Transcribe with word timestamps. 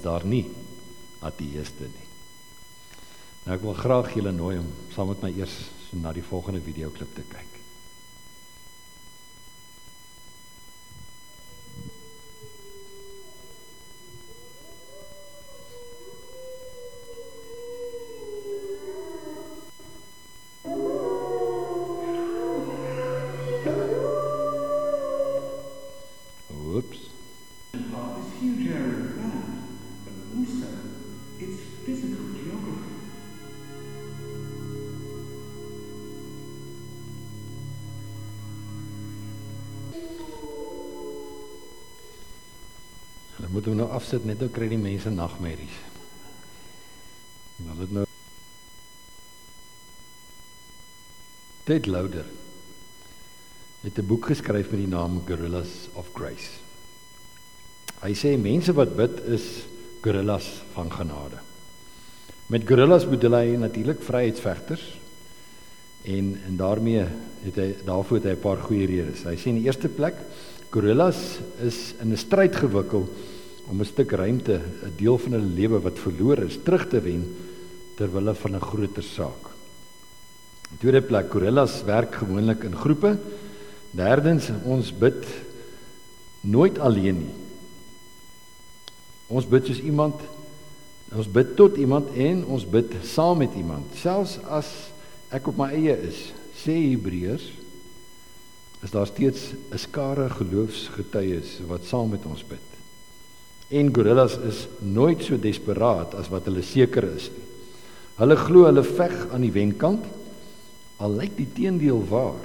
is 0.00 0.06
daar 0.06 0.24
nie 0.24 0.46
ateëste 1.20 1.84
nie. 1.92 2.08
Nou 3.44 3.56
ek 3.56 3.64
wil 3.66 3.76
graag 3.76 4.14
julle 4.16 4.32
nooi 4.32 4.56
om 4.60 4.68
saam 4.94 5.12
met 5.12 5.26
my 5.26 5.30
eers 5.36 5.56
so 5.90 6.00
na 6.00 6.14
die 6.16 6.24
volgende 6.24 6.62
videoklip 6.64 7.12
te 7.16 7.24
kyk. 7.28 7.59
Moet 43.50 43.66
hom 43.66 43.76
nou 43.76 43.88
afsit 43.90 44.24
net 44.24 44.40
nou 44.40 44.48
kry 44.48 44.68
die 44.70 44.78
mense 44.78 45.10
nagmerries. 45.10 45.78
Hulle 47.60 47.80
het 47.82 47.92
nou 47.92 48.06
Ted 51.64 51.86
Louder 51.86 52.26
het 53.80 53.98
'n 53.98 54.06
boek 54.06 54.26
geskryf 54.26 54.70
met 54.70 54.80
die 54.80 54.88
naam 54.88 55.22
Gorillas 55.26 55.88
of 55.94 56.10
Grace. 56.12 56.60
Hy 58.02 58.12
sê 58.14 58.36
mense 58.38 58.72
wat 58.72 58.96
bid 58.96 59.20
is 59.28 59.64
gorillas 60.02 60.62
van 60.72 60.92
genade. 60.92 61.38
Met 62.46 62.66
gorillas 62.68 63.08
bedoel 63.08 63.36
hy 63.36 63.56
natuurlik 63.56 64.02
vryheidsvegters 64.02 64.98
en 66.02 66.40
en 66.46 66.56
daarmee 66.56 67.04
het 67.44 67.56
hy 67.56 67.74
daarvoor 67.84 68.16
het 68.16 68.24
hy 68.24 68.34
'n 68.36 68.40
paar 68.40 68.56
goeie 68.56 68.86
redes. 68.86 69.24
Hy 69.24 69.36
sê 69.36 69.46
in 69.48 69.60
die 69.60 69.66
eerste 69.66 69.88
plek 69.88 70.14
gorillas 70.70 71.40
is 71.60 71.94
in 72.00 72.12
'n 72.12 72.16
stryd 72.16 72.56
gewikkel 72.56 73.08
om 73.70 73.80
'n 73.80 73.84
stuk 73.84 74.10
ruimte, 74.12 74.60
'n 74.60 74.92
deel 74.96 75.18
van 75.18 75.32
hulle 75.32 75.54
lewe 75.54 75.80
wat 75.80 75.98
verlore 75.98 76.44
is, 76.44 76.58
terug 76.62 76.88
te 76.88 77.00
wen 77.00 77.24
ter 77.96 78.12
wille 78.12 78.34
van 78.34 78.54
'n 78.54 78.60
groter 78.60 79.02
saak. 79.02 79.50
In 80.70 80.78
tweede 80.78 81.02
plek 81.02 81.30
gorillas 81.30 81.82
werk 81.84 82.14
gewoonlik 82.14 82.64
in 82.64 82.76
groepe. 82.76 83.18
Derdens 83.90 84.50
ons 84.64 84.92
bid 84.92 85.26
nooit 86.40 86.78
alleen 86.78 87.18
nie. 87.18 87.34
Ons 89.26 89.46
bid 89.46 89.66
soos 89.66 89.80
iemand 89.80 90.20
ons 91.10 91.26
bid 91.26 91.56
tot 91.56 91.76
iemand 91.76 92.12
en 92.14 92.44
ons 92.46 92.64
bid 92.70 92.94
saam 93.02 93.38
met 93.42 93.54
iemand. 93.58 93.84
Selfs 93.98 94.38
as 94.46 94.68
ek 95.34 95.48
op 95.50 95.58
my 95.58 95.66
eie 95.74 95.96
is, 96.06 96.32
sê 96.54 96.76
Hebreërs, 96.92 97.48
is 98.86 98.94
daar 98.94 99.06
steeds 99.10 99.50
'n 99.72 99.78
skare 99.78 100.30
geloofsgetuies 100.30 101.66
wat 101.66 101.84
saam 101.84 102.10
met 102.10 102.24
ons 102.26 102.44
bid. 102.46 102.69
En 103.70 103.92
gorillas 103.94 104.34
is 104.48 104.64
nooit 104.82 105.22
so 105.22 105.38
desperaat 105.38 106.16
as 106.18 106.30
wat 106.32 106.48
hulle 106.50 106.62
seker 106.66 107.06
is 107.14 107.28
nie. 107.30 107.46
Hulle 108.20 108.36
glo 108.36 108.66
hulle 108.66 108.82
veg 108.84 109.14
aan 109.30 109.44
die 109.46 109.54
wenkant 109.54 110.04
al 111.00 111.14
lyk 111.16 111.36
die 111.38 111.48
teendeel 111.54 112.02
waar. 112.10 112.42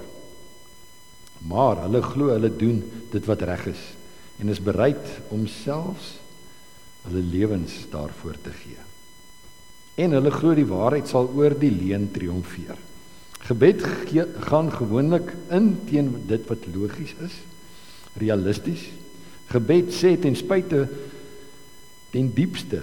Maar 1.49 1.81
hulle 1.83 2.01
glo 2.05 2.31
hulle 2.31 2.51
doen 2.53 2.79
dit 3.11 3.25
wat 3.27 3.43
reg 3.49 3.65
is 3.73 3.81
en 4.39 4.51
is 4.51 4.61
bereid 4.63 5.09
om 5.33 5.47
selfs 5.49 6.15
hulle 7.05 7.23
lewens 7.23 7.73
daarvoor 7.91 8.37
te 8.43 8.53
gee. 8.61 8.81
En 10.01 10.15
hulle 10.15 10.31
glo 10.33 10.55
die 10.57 10.67
waarheid 10.67 11.09
sal 11.09 11.29
oor 11.35 11.55
die 11.59 11.71
leuen 11.71 12.09
triomfeer. 12.11 12.77
Gebed 13.45 13.83
ge 14.09 14.25
gaan 14.47 14.71
gewoonlik 14.73 15.33
in 15.53 15.75
teen 15.89 16.09
dit 16.27 16.47
wat 16.49 16.65
logies 16.73 17.13
is, 17.23 17.35
realisties. 18.17 18.87
Gebed 19.51 19.93
sê 19.93 20.15
ten 20.19 20.35
spyte 20.35 20.87
ten 22.15 22.31
diepste 22.31 22.79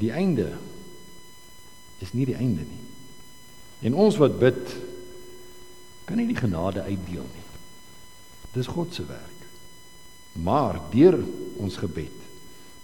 die 0.00 0.08
einde 0.16 0.54
is 2.00 2.14
nie 2.16 2.24
die 2.24 2.38
einde 2.38 2.64
nie. 2.64 2.84
En 3.84 3.98
ons 4.00 4.16
wat 4.16 4.38
bid 4.40 4.72
kan 6.08 6.16
nie 6.16 6.30
die 6.30 6.38
genade 6.38 6.80
uitdeel 6.86 7.26
nie. 7.26 7.44
Dis 8.56 8.70
God 8.72 8.94
se 8.96 9.04
werk. 9.04 9.44
Maar 10.40 10.80
deur 10.94 11.20
ons 11.60 11.76
gebed 11.82 12.16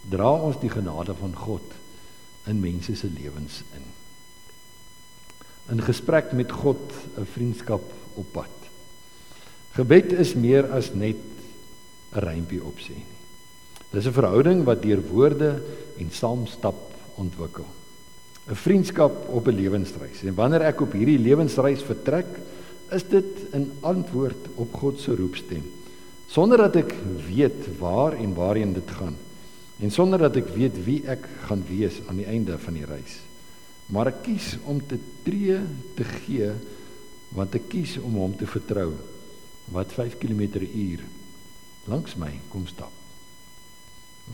dra 0.09 0.29
ons 0.33 0.61
die 0.61 0.73
genade 0.73 1.17
van 1.17 1.33
God 1.37 1.75
in 2.49 2.61
mense 2.61 2.95
se 2.97 3.09
lewens 3.09 3.63
in. 3.77 3.89
In 5.73 5.85
gesprek 5.85 6.33
met 6.37 6.53
God 6.53 6.93
'n 7.17 7.29
vriendskap 7.33 7.85
op 8.15 8.33
pad. 8.33 8.57
Gebed 9.77 10.13
is 10.13 10.35
meer 10.35 10.69
as 10.73 10.93
net 10.95 11.21
'n 12.13 12.21
rympie 12.21 12.61
opsê 12.61 12.97
nie. 12.97 13.18
Dis 13.91 14.07
'n 14.07 14.13
verhouding 14.13 14.65
wat 14.65 14.83
deur 14.83 15.01
woorde 15.01 15.63
en 15.99 16.11
saamstap 16.11 16.95
ontwikkel. 17.15 17.67
'n 18.49 18.55
Vriendskap 18.55 19.29
op 19.29 19.49
'n 19.49 19.55
lewensreis. 19.55 20.23
En 20.23 20.35
wanneer 20.35 20.61
ek 20.61 20.81
op 20.81 20.93
hierdie 20.93 21.19
lewensreis 21.19 21.83
vertrek, 21.83 22.27
is 22.91 23.05
dit 23.09 23.53
'n 23.53 23.73
antwoord 23.81 24.49
op 24.55 24.75
God 24.75 25.01
se 25.01 25.15
roepstem. 25.15 25.65
Sonder 26.27 26.59
dat 26.59 26.77
ek 26.77 26.95
weet 27.27 27.79
waar 27.79 28.13
en 28.13 28.35
waarheen 28.35 28.73
dit 28.73 28.91
gaan 28.91 29.17
en 29.79 29.91
sonder 29.91 30.19
dat 30.19 30.37
ek 30.37 30.49
weet 30.49 30.85
wie 30.85 31.07
ek 31.07 31.29
gaan 31.47 31.63
wees 31.69 32.01
aan 32.09 32.17
die 32.17 32.27
einde 32.27 32.59
van 32.59 32.75
die 32.75 32.85
reis. 32.85 33.21
Maar 33.87 34.11
ek 34.11 34.23
kies 34.23 34.57
om 34.65 34.81
te 34.87 34.99
tree 35.23 35.61
te 35.95 36.05
gee 36.05 36.51
want 37.29 37.55
ek 37.55 37.69
kies 37.69 37.99
om 38.03 38.19
hom 38.19 38.37
te 38.37 38.47
vertrou 38.47 38.93
wat 39.71 39.93
5 39.93 40.19
km/h 40.19 41.01
langs 41.87 42.17
my 42.17 42.33
kom 42.51 42.67
stap. 42.67 42.98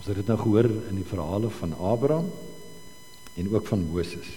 Ons 0.05 0.13
het 0.13 0.21
dit 0.21 0.27
nou 0.29 0.37
gehoor 0.37 0.67
in 0.69 0.97
die 0.99 1.07
verhale 1.09 1.49
van 1.49 1.71
Abraham 1.81 2.27
en 3.41 3.47
ook 3.49 3.65
van 3.65 3.85
Moses. 3.89 4.27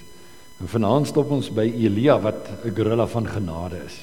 En 0.64 0.70
vanaand 0.72 1.10
stop 1.10 1.28
ons 1.36 1.50
by 1.52 1.66
Elia 1.68 2.14
wat 2.24 2.48
'n 2.64 2.72
gorilla 2.72 3.04
van 3.06 3.28
genade 3.28 3.76
is. 3.84 3.98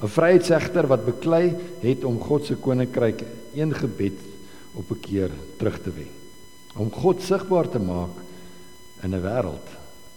'n 0.00 0.08
Vryheidsegter 0.08 0.86
wat 0.86 1.04
beklei 1.04 1.54
het 1.82 2.04
om 2.04 2.18
God 2.18 2.46
se 2.46 2.54
koninkryk 2.54 3.20
een 3.54 3.74
gebed 3.74 4.16
op 4.72 4.90
'n 4.90 5.00
keer 5.00 5.30
terug 5.58 5.82
te 5.82 5.90
wen. 5.90 6.08
Om 6.76 6.90
God 6.90 7.20
sigbaar 7.20 7.68
te 7.68 7.78
maak 7.78 8.16
in 9.02 9.14
'n 9.14 9.22
wêreld 9.22 9.68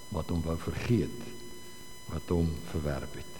wat 0.09 0.29
hom 0.29 0.41
wou 0.45 0.57
vergeet, 0.57 1.19
wat 2.13 2.29
hom 2.29 2.47
verwerp 2.72 3.13
het. 3.13 3.33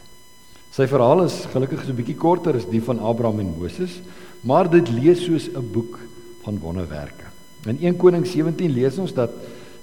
Sy 0.70 0.88
verhaal 0.88 1.24
is 1.24 1.46
gelukkig 1.46 1.86
so 1.86 1.92
'n 1.92 1.96
bietjie 1.96 2.18
korter 2.20 2.56
as 2.56 2.70
die 2.70 2.84
van 2.84 3.00
Abraham 3.00 3.40
en 3.40 3.56
Moses, 3.58 4.02
maar 4.42 4.70
dit 4.70 4.90
lees 4.90 5.24
soos 5.24 5.48
'n 5.48 5.72
boek 5.72 5.98
van 6.46 6.60
wonderwerke. 6.62 7.32
In 7.66 7.80
1 7.82 7.98
Konings 7.98 8.32
17 8.32 8.72
lees 8.72 8.98
ons 9.02 9.14
dat 9.18 9.34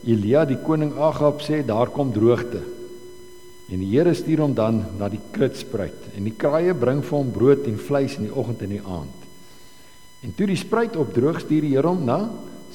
Elia 0.07 0.45
die 0.47 0.59
koning 0.63 0.95
Agab 0.99 1.43
sê 1.43 1.61
daar 1.67 1.91
kom 1.95 2.13
droogte. 2.15 2.63
En 3.73 3.81
die 3.81 3.91
Here 3.93 4.15
stuur 4.15 4.43
hom 4.45 4.55
dan 4.55 4.83
na 4.99 5.09
die 5.11 5.21
krutspruit 5.35 6.15
en 6.17 6.27
die 6.27 6.35
kraaie 6.37 6.75
bring 6.75 7.03
vir 7.07 7.19
hom 7.19 7.31
brood 7.35 7.67
en 7.71 7.79
vleis 7.79 8.19
in 8.19 8.27
die 8.29 8.35
oggend 8.35 8.63
en 8.67 8.75
die 8.75 8.83
aand. 8.83 9.29
En 10.23 10.35
toe 10.39 10.47
die 10.47 10.59
spruit 10.59 10.97
opdroog, 10.99 11.41
stuur 11.43 11.67
die 11.67 11.75
Here 11.75 11.89
hom 11.89 12.05
na 12.07 12.19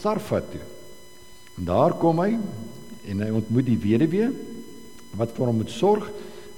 Sarfat 0.02 0.50
toe. 0.52 0.64
En 1.58 1.68
daar 1.68 1.96
kom 2.00 2.20
hy 2.24 2.34
en 3.08 3.24
hy 3.24 3.30
ontmoet 3.40 3.68
die 3.68 3.80
weduwee 3.82 4.32
wat 5.18 5.36
vir 5.36 5.48
hom 5.48 5.62
moet 5.62 5.72
sorg. 5.74 6.10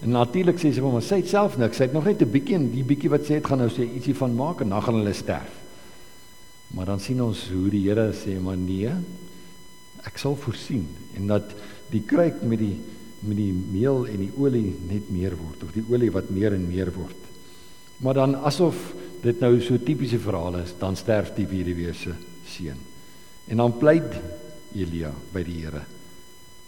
En 0.03 0.16
natuurlik 0.16 0.57
sê 0.57 0.72
sy 0.72 0.81
vir 0.81 0.90
hom, 0.90 1.01
sy 1.03 1.22
het 1.22 1.31
self 1.31 1.57
niks. 1.59 1.78
Sy 1.78 1.90
het 1.90 1.96
nog 1.97 2.07
net 2.07 2.22
'n 2.22 2.31
bietjie 2.31 2.56
en 2.56 2.72
die 2.72 2.84
bietjie 2.84 3.09
wat 3.09 3.25
sy 3.25 3.40
het 3.40 3.47
gaan 3.47 3.59
nou 3.59 3.69
sê 3.69 3.84
ietsie 3.84 4.16
van 4.16 4.35
maak 4.35 4.61
en 4.61 4.69
dan 4.69 4.81
gaan 4.81 4.96
hulle 4.96 5.13
sterf. 5.13 5.69
Maar 6.75 6.85
dan 6.85 7.00
sien 7.02 7.22
ons 7.24 7.47
hoe 7.50 7.69
die 7.69 7.88
Here 7.88 8.12
sê, 8.13 8.40
"Maar 8.40 8.57
nee, 8.57 8.91
ek 10.03 10.18
sal 10.18 10.35
voorsien 10.35 10.88
en 11.16 11.28
dat 11.28 11.53
die 11.90 12.02
kruik 12.02 12.43
met 12.43 12.59
die 12.59 12.78
met 13.20 13.35
die 13.35 13.52
meel 13.52 14.08
en 14.08 14.17
die 14.17 14.32
olie 14.38 14.76
net 14.88 15.09
meer 15.11 15.35
word 15.35 15.64
of 15.64 15.73
die 15.73 15.84
olie 15.90 16.11
wat 16.11 16.29
meer 16.29 16.53
en 16.53 16.67
meer 16.67 16.91
word." 16.93 17.17
Maar 17.97 18.14
dan 18.14 18.35
asof 18.35 18.93
dit 19.22 19.40
nou 19.40 19.59
so 19.61 19.78
tipiese 19.78 20.20
verhaal 20.20 20.55
is, 20.58 20.73
dan 20.79 20.96
sterf 20.96 21.34
die 21.35 21.47
weduwee 21.47 21.93
se 21.93 22.14
seun. 22.46 22.78
En 23.47 23.58
dan 23.58 23.78
pleit 23.78 24.14
Elia 24.76 25.11
by 25.34 25.43
die 25.43 25.61
Here 25.64 25.84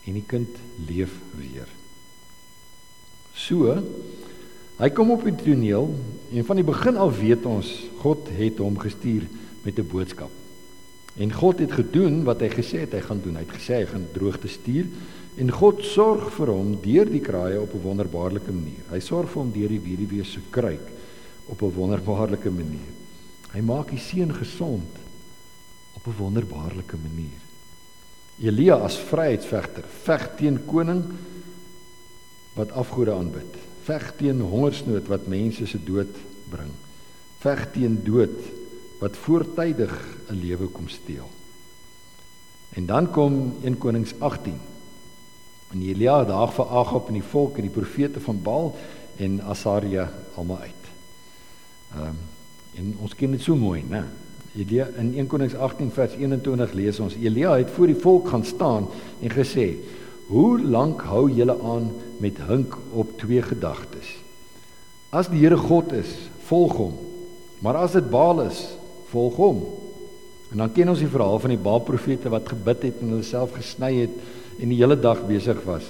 en 0.08 0.18
die 0.18 0.25
kind 0.28 0.58
leef 0.88 1.14
weer. 1.38 1.70
So 3.38 3.75
hy 4.81 4.90
kom 4.90 5.12
op 5.14 5.24
die 5.28 5.36
toneel 5.38 5.92
en 6.34 6.46
van 6.48 6.58
die 6.58 6.66
begin 6.66 6.98
af 6.98 7.20
weet 7.20 7.46
ons 7.46 7.70
God 8.02 8.31
het 8.34 8.58
hom 8.64 8.80
gestuur 8.81 9.28
met 9.63 9.80
'n 9.80 9.88
boodskap. 9.88 10.31
En 11.16 11.34
God 11.34 11.60
het 11.60 11.72
gedoen 11.72 12.24
wat 12.24 12.40
hy 12.40 12.50
gesê 12.50 12.86
het 12.86 12.94
hy 12.96 13.02
gaan 13.04 13.22
doen. 13.24 13.36
Hy 13.36 13.44
het 13.44 13.56
gesê 13.60 13.81
hy 13.81 13.86
gaan 13.86 14.08
droogte 14.13 14.48
stuur 14.48 14.88
en 15.42 15.52
God 15.52 15.84
sorg 15.84 16.31
vir 16.36 16.48
hom 16.52 16.74
deur 16.84 17.10
die 17.10 17.24
kraaie 17.24 17.60
op 17.62 17.74
'n 17.74 17.84
wonderbaarlike 17.84 18.52
manier. 18.52 18.84
Hy 18.92 19.00
sorg 19.00 19.30
vir 19.30 19.42
hom 19.42 19.52
deur 19.52 19.69
die 19.69 19.80
weduwee 19.80 20.24
se 20.24 20.40
kruik 20.50 20.88
op 21.48 21.62
'n 21.62 21.75
wonderbaarlike 21.75 22.50
manier. 22.50 22.92
Hy 23.52 23.62
maak 23.62 23.90
die 23.90 24.00
seun 24.00 24.34
gesond 24.34 24.92
op 25.94 26.08
'n 26.08 26.18
wonderbaarlike 26.18 26.98
manier. 26.98 27.42
Elia 28.40 28.75
as 28.75 28.98
vryheidsvegter 28.98 29.84
veg 30.04 30.36
teen 30.38 30.66
koning 30.66 31.04
wat 32.56 32.72
afgode 32.72 33.13
aanbid. 33.13 33.56
Veg 33.84 34.13
teen 34.18 34.42
hongersnood 34.42 35.08
wat 35.08 35.28
mense 35.28 35.66
se 35.66 35.84
dood 35.84 36.16
bring. 36.50 36.72
Veg 37.40 37.72
teen 37.72 38.00
dood 38.04 38.61
wat 39.01 39.18
voortydig 39.18 39.94
'n 40.30 40.38
lewe 40.38 40.68
kom 40.68 40.88
steel. 40.88 41.30
En 42.69 42.86
dan 42.86 43.12
kom 43.12 43.53
1 43.63 43.77
Konings 43.77 44.13
18. 44.19 44.59
En 45.71 45.81
Elia 45.81 46.24
daag 46.24 46.53
vir 46.53 46.65
Agab 46.65 47.07
en 47.07 47.13
die 47.13 47.30
volk 47.31 47.56
en 47.56 47.62
die 47.62 47.77
profete 47.80 48.19
van 48.19 48.42
Baal 48.42 48.75
en 49.18 49.42
Asaria 49.42 50.12
almal 50.36 50.57
uit. 50.57 50.86
Ehm 51.95 52.07
um, 52.07 52.18
en 52.75 52.95
ons 53.01 53.15
ken 53.15 53.31
dit 53.31 53.42
so 53.42 53.56
mooi, 53.56 53.83
né? 53.89 54.03
Elia 54.56 54.88
in 54.98 55.13
1 55.18 55.27
Konings 55.27 55.56
18 55.56 55.92
vers 55.92 56.13
21 56.15 56.74
lees 56.74 57.00
ons 57.00 57.15
Elia 57.15 57.57
het 57.57 57.71
voor 57.71 57.88
die 57.88 58.00
volk 58.00 58.27
gaan 58.27 58.45
staan 58.45 58.88
en 59.21 59.30
gesê: 59.30 59.75
"Hoe 60.27 60.62
lank 60.62 61.01
hou 61.01 61.31
julle 61.31 61.57
aan 61.63 61.92
met 62.19 62.38
hink 62.48 62.77
op 62.92 63.18
twee 63.19 63.42
gedagtes? 63.42 64.15
As 65.09 65.27
die 65.27 65.39
Here 65.39 65.57
God 65.57 65.92
is, 65.92 66.07
volg 66.48 66.74
hom. 66.74 66.94
Maar 67.59 67.75
as 67.75 67.92
dit 67.92 68.09
Baal 68.09 68.42
is, 68.42 68.77
volg 69.12 69.36
hom." 69.36 69.63
En 70.52 70.63
dan 70.63 70.72
ken 70.75 70.90
ons 70.90 71.00
die 71.00 71.12
verhaal 71.12 71.40
van 71.40 71.54
die 71.54 71.62
Baal 71.62 71.84
profete 71.88 72.30
wat 72.30 72.50
gebid 72.50 72.88
het 72.90 73.02
en 73.02 73.13
hulle 73.16 73.28
self 73.28 73.54
gesny 73.56 73.94
het 74.02 74.16
en 74.60 74.69
die 74.69 74.80
hele 74.81 75.00
dag 75.00 75.22
besig 75.28 75.62
was. 75.63 75.86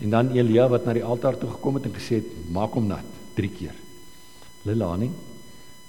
En 0.00 0.10
dan 0.10 0.34
Elia 0.36 0.68
wat 0.68 0.84
na 0.84 0.92
die 0.92 1.04
altaar 1.04 1.38
toe 1.38 1.50
gekom 1.50 1.78
het 1.78 1.86
en 1.88 1.94
gesê 1.94 2.20
het: 2.20 2.50
"Maak 2.52 2.74
hom 2.74 2.86
nat 2.86 3.06
3 3.34 3.48
keer." 3.48 3.74
Lelani 4.64 5.10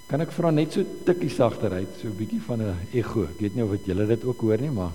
Kan 0.05 0.21
ek 0.21 0.33
vra 0.35 0.51
net 0.53 0.75
so 0.75 0.85
tikkie 1.05 1.31
sagter 1.33 1.73
uit, 1.73 1.93
so 1.97 2.07
'n 2.07 2.17
bietjie 2.17 2.41
van 2.41 2.61
'n 2.61 2.77
ego. 2.93 3.23
Ek 3.23 3.39
weet 3.39 3.55
nie 3.55 3.63
of 3.63 3.71
dit 3.71 3.85
julle 3.85 4.05
dit 4.05 4.23
ook 4.23 4.41
hoor 4.41 4.61
nie, 4.61 4.69
maar 4.69 4.91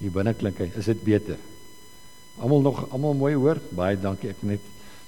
hier 0.00 0.10
binne 0.10 0.32
klink 0.32 0.58
hy, 0.58 0.70
is 0.76 0.86
dit 0.86 1.04
beter. 1.04 1.36
Almal 2.40 2.60
nog 2.60 2.90
almal 2.90 3.14
mooi 3.14 3.34
hoor? 3.34 3.60
Baie 3.70 3.96
dankie. 4.00 4.30
Ek 4.30 4.42
net 4.42 4.60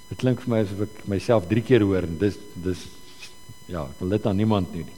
dit 0.09 0.17
klink 0.17 0.41
vir 0.41 0.49
my 0.49 0.61
asof 0.61 0.81
ek 0.81 1.07
myself 1.07 1.47
3 1.47 1.61
keer 1.61 1.81
hoor 1.81 2.03
en 2.03 2.17
dis 2.17 2.37
dis 2.53 2.87
ja, 3.67 3.81
ek 3.83 3.99
wil 3.99 4.09
dit 4.09 4.25
aan 4.25 4.37
niemand 4.37 4.71
doen 4.71 4.85
nie. 4.85 4.97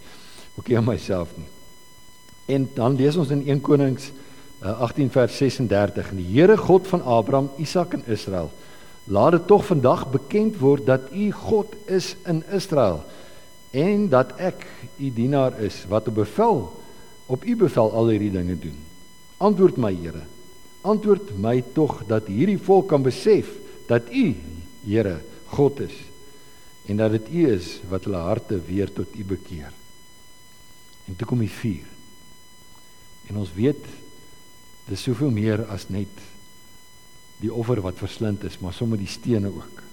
Ook 0.59 0.67
nie 0.67 0.77
aan 0.77 0.89
myself 0.89 1.31
nie. 1.39 1.47
En 2.51 2.65
dan 2.75 2.97
lees 2.99 3.15
ons 3.15 3.29
in 3.31 3.45
1 3.47 3.61
Konings 3.63 4.09
uh, 4.59 4.73
18 4.83 5.11
vers 5.13 5.37
36 5.37 6.09
en 6.11 6.19
die 6.19 6.27
Here 6.33 6.57
God 6.59 6.87
van 6.91 7.05
Abraham, 7.07 7.47
Isak 7.57 7.95
en 7.95 8.03
Israel 8.11 8.51
laat 9.09 9.37
dit 9.37 9.47
tog 9.47 9.63
vandag 9.65 10.03
bekend 10.11 10.59
word 10.59 10.83
dat 10.85 11.07
U 11.15 11.31
God 11.31 11.71
is 11.87 12.11
in 12.27 12.43
Israel 12.53 12.99
en 13.71 14.09
dat 14.11 14.35
ek 14.37 14.65
u 14.99 15.09
dienaar 15.13 15.55
is 15.61 15.79
wat 15.89 16.11
op 16.11 16.19
bevel 16.19 16.61
op 17.29 17.45
u 17.45 17.55
bevel 17.55 17.91
al 17.93 18.09
hierdie 18.09 18.33
dinge 18.33 18.57
doen. 18.59 18.77
Antwoord 19.37 19.77
my 19.77 19.93
Here. 19.93 20.25
Antwoord 20.81 21.35
my 21.37 21.63
tog 21.73 22.03
dat 22.09 22.27
hierdie 22.27 22.59
volk 22.59 22.89
kan 22.89 23.05
besef 23.05 23.53
dat 23.87 24.11
u 24.11 24.35
Here 24.83 25.19
God 25.55 25.79
is 25.87 25.95
en 26.89 26.97
dat 26.97 27.15
dit 27.15 27.29
u 27.31 27.49
is 27.53 27.77
wat 27.89 28.09
hulle 28.09 28.27
harte 28.27 28.59
weer 28.67 28.91
tot 28.93 29.13
u 29.15 29.23
bekeer. 29.23 29.71
En 31.09 31.17
toe 31.17 31.27
kom 31.27 31.41
die 31.41 31.49
vuur. 31.49 31.87
En 33.29 33.41
ons 33.41 33.53
weet 33.53 33.85
dis 34.89 35.05
soveel 35.05 35.33
meer 35.33 35.65
as 35.69 35.87
net 35.89 36.21
die 37.41 37.51
offer 37.53 37.81
wat 37.81 38.01
verslind 38.01 38.43
is, 38.47 38.57
maar 38.61 38.75
sommer 38.75 38.99
die 38.99 39.09
stene 39.09 39.49
ook. 39.49 39.83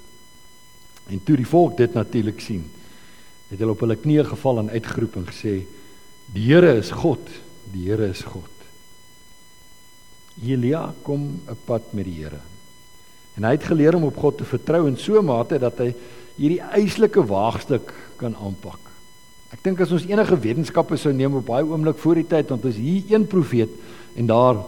En 1.12 1.22
toe 1.22 1.36
die 1.38 1.48
volk 1.48 1.76
dit 1.78 1.94
natuurlik 1.94 2.40
sien, 2.42 2.64
het 3.50 3.60
hulle 3.60 3.76
op 3.76 3.84
hulle 3.84 3.98
knieë 4.00 4.24
geval 4.32 4.64
en 4.64 4.72
uitgeroep 4.74 5.20
en 5.20 5.28
gesê 5.28 5.60
die 6.34 6.48
Here 6.48 6.72
is 6.80 6.90
God, 6.90 7.22
die 7.70 7.86
Here 7.86 8.08
is 8.10 8.24
God. 8.26 8.50
Elia 10.42 10.92
kom 11.02 11.40
'n 11.46 11.58
pad 11.64 11.92
met 11.92 12.04
die 12.04 12.24
Here. 12.24 12.40
En 13.36 13.44
hy 13.44 13.52
het 13.52 13.64
geleer 13.64 13.94
om 13.94 14.04
op 14.04 14.16
God 14.16 14.38
te 14.38 14.44
vertrou 14.44 14.86
in 14.88 14.96
so 14.96 15.18
'n 15.20 15.24
mate 15.24 15.58
dat 15.58 15.78
hy 15.78 15.94
hierdie 16.36 16.60
eislike 16.60 17.24
waagstuk 17.26 17.94
kan 18.16 18.36
aanpak. 18.36 18.85
Ek 19.56 19.62
dink 19.64 19.80
as 19.80 19.92
ons 19.96 20.04
enige 20.04 20.36
wetenskappe 20.36 20.98
sou 21.00 21.14
neem 21.16 21.38
op 21.38 21.46
baie 21.48 21.64
oomblik 21.64 21.96
voor 22.02 22.20
die 22.20 22.28
tyd, 22.28 22.50
want 22.52 22.64
ons 22.68 22.76
hier 22.76 23.08
een 23.08 23.24
profeet 23.26 23.72
en 24.16 24.28
daar 24.28 24.60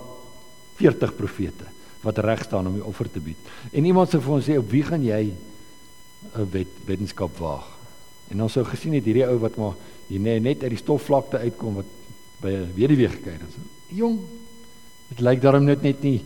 40 0.80 1.12
profete 1.18 1.68
wat 2.04 2.20
reg 2.24 2.44
staan 2.46 2.68
om 2.70 2.78
die 2.78 2.84
offer 2.86 3.10
te 3.10 3.20
bied. 3.20 3.38
En 3.74 3.84
iemand 3.84 4.10
sou 4.10 4.20
vir 4.22 4.34
ons 4.34 4.46
sê, 4.48 4.56
"Op 4.58 4.70
wie 4.70 4.82
gaan 4.82 5.04
jy 5.04 5.32
'n 6.36 6.50
wet 6.50 6.72
wetenskap 6.86 7.36
waag?" 7.38 7.66
En 8.30 8.42
ons 8.42 8.52
sou 8.52 8.64
gesien 8.64 8.94
het 8.94 9.04
hierdie 9.04 9.26
ou 9.26 9.38
wat 9.38 9.56
maar 9.56 9.74
hier 10.08 10.20
net 10.20 10.42
net 10.42 10.62
uit 10.62 10.70
die 10.70 10.84
stofvlakte 10.84 11.38
uitkom 11.38 11.74
wat 11.74 11.90
by 12.40 12.48
'n 12.48 12.72
weduwee 12.74 13.08
gekyk 13.08 13.40
het. 13.40 13.56
Jong, 13.88 14.18
dit 15.08 15.20
lyk 15.20 15.40
daarom 15.40 15.64
net 15.64 15.82
net 15.82 16.02
nie. 16.02 16.22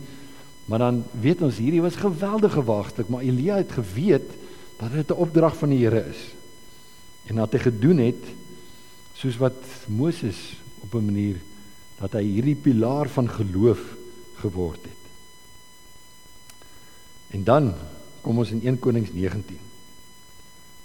Maar 0.65 0.79
dan 0.79 1.03
weet 1.21 1.41
ons 1.41 1.57
hierdie 1.57 1.81
was 1.81 1.95
geweldige 1.95 2.63
waagstuk, 2.63 3.09
maar 3.09 3.21
Elia 3.21 3.55
het 3.55 3.71
geweet 3.71 4.29
dat 4.79 4.91
dit 4.91 5.09
'n 5.09 5.19
opdrag 5.19 5.57
van 5.57 5.69
die 5.69 5.79
Here 5.79 6.05
is. 6.09 6.33
En 7.27 7.35
dat 7.35 7.51
hy 7.51 7.59
gedoen 7.59 7.97
het 7.97 8.23
soos 9.23 9.39
wat 9.39 9.59
Moses 9.87 10.59
op 10.83 10.93
'n 10.93 11.05
manier 11.05 11.39
dat 11.99 12.13
hy 12.19 12.23
hierdie 12.23 12.59
pilaar 12.59 13.07
van 13.07 13.29
geloof 13.29 13.79
geword 14.43 14.83
het. 14.83 15.03
En 17.31 17.43
dan 17.43 17.73
kom 18.21 18.37
ons 18.37 18.51
in 18.51 18.61
1 18.63 18.79
Konings 18.79 19.13
19. 19.13 19.59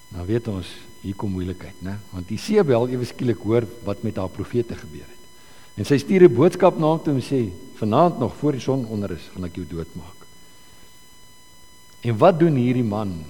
Nou 0.08 0.26
weet 0.26 0.48
ons 0.48 0.66
hier 1.00 1.14
kom 1.14 1.30
moeilikheid, 1.30 1.74
né? 1.82 1.98
Want 2.10 2.30
Isebel 2.30 2.88
ewe 2.88 3.04
skielik 3.04 3.42
hoor 3.42 3.66
wat 3.84 4.02
met 4.02 4.16
haar 4.16 4.28
profete 4.28 4.74
gebeur 4.74 5.06
het. 5.06 5.24
En 5.74 5.84
sy 5.84 5.98
stuur 5.98 6.22
'n 6.22 6.34
boodskap 6.34 6.78
na 6.78 6.86
hom 6.86 7.02
toe 7.02 7.14
en 7.14 7.22
sê: 7.22 7.50
"Vanaand 7.74 8.18
nog 8.18 8.36
voor 8.36 8.52
die 8.52 8.60
son 8.60 8.86
onder 8.86 9.10
is, 9.10 9.30
gaan 9.32 9.44
ek 9.44 9.54
jou 9.54 9.66
doodmaak." 9.66 10.26
En 12.00 12.16
wat 12.18 12.38
doen 12.38 12.54
hierdie 12.54 12.84
man 12.84 13.24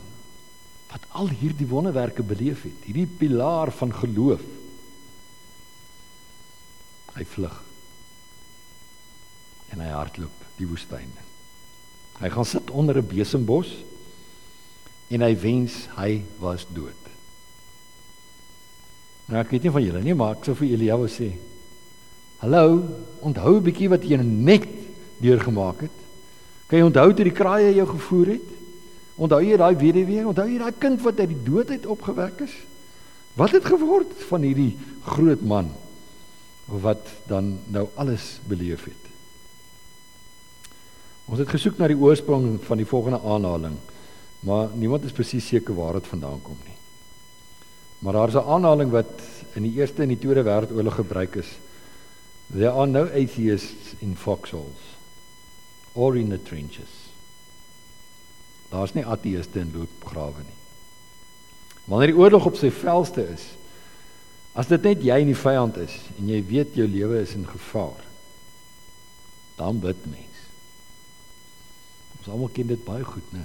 wat 0.89 1.05
al 1.09 1.29
hierdie 1.29 1.67
wonderwerke 1.67 2.23
beleef 2.23 2.63
het? 2.63 2.85
Hierdie 2.85 3.07
pilaar 3.07 3.73
van 3.73 3.95
geloof. 3.95 4.41
Hy 7.19 7.27
vlug. 7.27 7.57
En 9.75 9.83
hy 9.83 9.91
hardloop 9.91 10.45
die 10.59 10.69
woestyn. 10.71 11.11
Hy 12.19 12.31
gaan 12.35 12.47
sit 12.47 12.71
onder 12.71 12.99
'n 12.99 13.07
besembos 13.07 13.75
en 15.11 15.21
hy 15.23 15.35
wens 15.37 15.89
hy 15.97 16.23
was 16.39 16.67
dood. 16.73 17.03
Nou 19.27 19.41
ek 19.41 19.51
weet 19.51 19.63
nie 19.63 19.71
van 19.71 19.83
julle 19.83 20.03
nie, 20.03 20.15
maar 20.15 20.37
ek 20.37 20.45
sou 20.45 20.55
vir 20.55 20.69
Elia 20.69 20.97
wou 20.97 21.09
sê. 21.09 21.33
Hallo, 22.39 22.83
onthou 23.21 23.57
'n 23.57 23.63
bietjie 23.63 23.89
wat 23.89 24.05
jy 24.05 24.17
net 24.17 24.69
deurgemaak 25.21 25.81
het. 25.81 25.97
Kan 26.67 26.79
jy 26.79 26.85
onthou 26.85 27.15
toe 27.15 27.25
die 27.25 27.33
kraaie 27.33 27.75
jou 27.75 27.87
gevoer 27.87 28.27
het? 28.27 28.49
Onthou 29.17 29.41
jy 29.43 29.57
daai 29.57 29.75
weduwee? 29.75 30.27
Onthou 30.27 30.47
jy 30.47 30.59
daai 30.59 30.73
kind 30.79 31.03
wat 31.03 31.21
uit 31.21 31.29
die 31.29 31.43
dood 31.45 31.71
uit 31.71 31.87
opgewek 31.87 32.41
is? 32.41 32.55
Wat 33.35 33.51
het 33.51 33.65
geword 33.65 34.13
van 34.29 34.43
hierdie 34.43 34.77
groot 35.03 35.43
man 35.43 35.71
wat 36.69 37.09
dan 37.27 37.59
nou 37.73 37.89
alles 37.97 38.39
beleef 38.47 38.85
het? 38.85 39.05
Ons 41.29 41.41
het 41.43 41.49
gesoek 41.49 41.77
na 41.79 41.89
die 41.89 41.99
oorsprong 41.99 42.57
van 42.65 42.81
die 42.81 42.89
volgende 42.89 43.21
aanhaling, 43.21 43.77
maar 44.41 44.69
niemand 44.77 45.05
is 45.05 45.17
presies 45.17 45.49
seker 45.49 45.77
waar 45.77 45.99
dit 45.99 46.07
vandaan 46.09 46.41
kom 46.43 46.57
nie. 46.65 46.77
Maar 47.99 48.13
daar's 48.13 48.35
'n 48.35 48.49
aanhaling 48.49 48.91
wat 48.91 49.21
in 49.53 49.63
die 49.63 49.75
Eerste 49.75 50.03
en 50.03 50.09
die 50.09 50.19
Tweede 50.19 50.43
Wêreldoorlog 50.43 50.95
gebruik 50.95 51.35
is. 51.35 51.59
There 52.53 52.71
are 52.71 52.87
no 52.87 53.05
atheists 53.05 53.95
in 53.99 54.17
foxholes 54.17 54.97
or 55.93 56.17
in 56.17 56.29
the 56.29 56.43
trenches. 56.43 57.11
Daar's 58.69 58.95
nie 58.95 59.05
ateëste 59.05 59.59
in 59.59 59.73
loopgrawe 59.75 60.43
nie. 60.45 60.57
Wanneer 61.85 62.13
die 62.13 62.17
oorlog 62.17 62.47
op 62.47 62.57
sy 62.57 62.71
velste 62.71 63.25
is, 63.33 63.45
as 64.53 64.69
dit 64.71 64.83
net 64.83 65.03
jy 65.05 65.19
en 65.23 65.31
die 65.31 65.39
vyand 65.39 65.77
is 65.83 65.95
en 66.19 66.31
jy 66.31 66.39
weet 66.49 66.79
jou 66.79 66.87
lewe 66.89 67.21
is 67.23 67.35
in 67.37 67.47
gevaar, 67.47 68.05
dan 69.59 69.81
bid 69.83 70.07
mens. 70.07 70.45
Ons 72.19 72.31
almal 72.33 72.53
ken 72.55 72.71
dit 72.71 72.85
baie 72.87 73.05
goed, 73.07 73.27
né? 73.35 73.45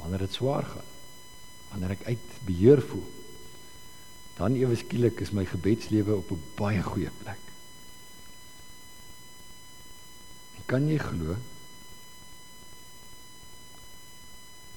Wanneer 0.00 0.26
dit 0.26 0.36
swaar 0.36 0.66
gaan, 0.68 0.90
wanneer 1.70 1.96
ek 1.96 2.06
uit 2.08 2.34
beheer 2.48 2.82
voel, 2.90 3.06
dan 4.38 4.54
ewe 4.54 4.76
skielik 4.78 5.20
is 5.24 5.34
my 5.34 5.44
gebedslewe 5.48 6.14
op 6.14 6.30
'n 6.30 6.42
baie 6.56 6.82
goeie 6.82 7.10
plek. 7.22 7.42
En 10.56 10.62
kan 10.66 10.88
jy 10.88 10.98
glo 10.98 11.36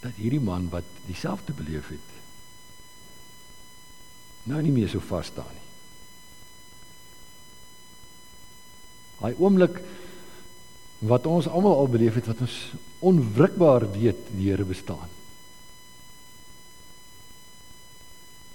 dat 0.01 0.17
hierdie 0.17 0.41
man 0.41 0.69
wat 0.69 0.87
dieselfde 1.05 1.53
beleef 1.53 1.87
het 1.93 2.20
nou 4.51 4.61
nie 4.61 4.73
meer 4.75 4.91
so 4.91 5.03
vas 5.07 5.31
staan 5.31 5.49
nie. 5.55 5.67
Hy 9.21 9.33
oomblik 9.37 9.79
wat 11.05 11.25
ons 11.29 11.49
almal 11.49 11.77
al 11.77 11.89
beleef 11.89 12.17
het 12.19 12.29
wat 12.29 12.41
ons 12.45 12.57
onwrikbaar 13.01 13.87
weet 13.93 14.29
die 14.35 14.49
Here 14.49 14.65
bestaan. 14.65 15.09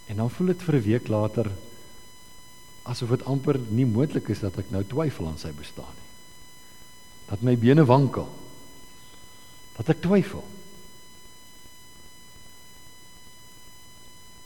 En 0.06 0.22
dan 0.22 0.30
voel 0.30 0.54
dit 0.54 0.62
vir 0.62 0.74
'n 0.76 0.82
week 0.82 1.08
later 1.08 1.50
asof 2.82 3.08
dit 3.08 3.24
amper 3.24 3.58
nie 3.68 3.86
moontlik 3.86 4.28
is 4.28 4.40
dat 4.40 4.58
ek 4.58 4.70
nou 4.70 4.84
twyfel 4.84 5.26
aan 5.26 5.38
sy 5.38 5.50
bestaan 5.50 5.94
nie. 5.94 6.10
Dat 7.26 7.42
my 7.42 7.56
bene 7.58 7.84
wankel. 7.84 8.28
Dat 9.76 9.88
ek 9.88 10.00
twyfel. 10.00 10.44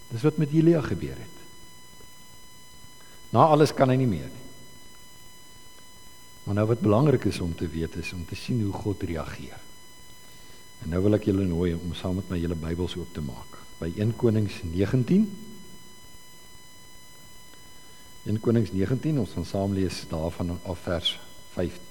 Dis 0.09 0.23
wat 0.23 0.37
met 0.37 0.51
Elia 0.57 0.81
gebeur 0.81 1.19
het. 1.21 1.40
Na 3.31 3.47
alles 3.47 3.75
kan 3.75 3.91
hy 3.93 3.97
nie 4.01 4.11
meer 4.11 4.29
nie. 4.31 4.47
Maar 6.45 6.57
nou 6.59 6.67
wat 6.73 6.81
belangrik 6.83 7.25
is 7.31 7.41
om 7.41 7.53
te 7.55 7.69
weet 7.69 7.99
is 8.01 8.13
om 8.13 8.25
te 8.27 8.35
sien 8.35 8.63
hoe 8.63 8.73
God 8.73 9.03
reageer. 9.07 9.59
En 10.83 10.95
nou 10.95 11.03
wil 11.05 11.19
ek 11.19 11.29
julle 11.29 11.45
nooi 11.47 11.75
om 11.77 11.95
saam 11.95 12.17
met 12.19 12.31
my 12.33 12.41
julle 12.41 12.59
Bybels 12.59 12.97
oop 12.99 13.13
te 13.15 13.23
maak 13.25 13.59
by 13.81 13.93
1 13.97 14.17
Konings 14.21 14.63
19. 14.65 15.29
1 18.29 18.41
Konings 18.45 18.73
19 18.73 19.21
ons 19.23 19.37
gaan 19.37 19.49
saam 19.49 19.77
lees 19.77 20.03
daarvan 20.11 20.57
af 20.59 20.83
vers 20.89 21.15
15. 21.55 21.90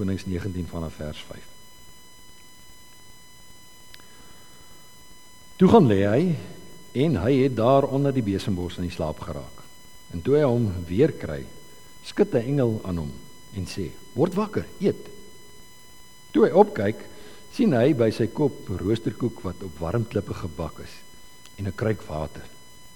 Konings 0.00 0.24
19 0.24 0.64
vanaf 0.66 0.94
vers 0.96 1.18
5. 1.28 1.48
Toe 5.60 5.68
gaan 5.68 5.88
lê 5.90 5.98
hy 6.08 6.22
en 7.04 7.18
hy 7.20 7.32
het 7.42 7.58
daar 7.58 7.84
onder 7.84 8.14
die 8.16 8.24
besembos 8.24 8.78
in 8.80 8.88
slaap 8.88 9.20
geraak. 9.20 9.58
En 10.16 10.22
toe 10.24 10.38
hy 10.38 10.46
hom 10.48 10.70
weer 10.88 11.12
kry, 11.12 11.42
skud 12.08 12.32
'n 12.32 12.48
engel 12.54 12.80
aan 12.82 12.96
hom 12.96 13.12
en 13.52 13.66
sê: 13.68 13.90
"Word 14.16 14.34
wakker, 14.34 14.64
eet." 14.80 15.04
Toe 16.32 16.48
hy 16.48 16.50
opkyk, 16.50 17.04
sien 17.52 17.76
hy 17.76 17.92
by 17.92 18.10
sy 18.10 18.26
kop 18.26 18.68
roosterkoek 18.68 19.44
wat 19.44 19.62
op 19.62 19.78
warm 19.78 20.08
klippe 20.08 20.34
gebak 20.34 20.80
is 20.80 20.96
en 21.58 21.66
'n 21.66 21.76
kruik 21.76 22.02
water. 22.08 22.48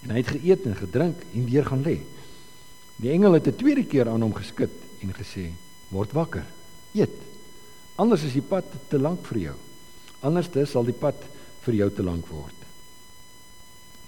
En 0.03 0.11
hy 0.11 0.17
het 0.17 0.33
geëet 0.33 0.67
en 0.67 0.77
gedrink 0.77 1.17
en 1.35 1.45
weer 1.45 1.65
gaan 1.65 1.85
lê. 1.85 2.01
Die 2.97 3.11
engel 3.11 3.33
het 3.33 3.47
'n 3.47 3.57
tweede 3.57 3.85
keer 3.85 4.09
aan 4.09 4.23
hom 4.23 4.35
geskud 4.35 4.73
en 5.03 5.13
gesê: 5.13 5.53
"Word 5.91 6.13
wakker, 6.13 6.47
eet. 6.95 7.15
Anders 8.01 8.25
is 8.27 8.35
die 8.35 8.45
pad 8.45 8.67
te 8.91 8.99
lank 8.99 9.23
vir 9.31 9.41
jou. 9.49 9.57
Anders 10.25 10.51
sal 10.71 10.87
die 10.87 10.97
pad 10.97 11.19
vir 11.67 11.79
jou 11.83 11.91
te 11.95 12.05
lank 12.07 12.27
word. 12.31 12.61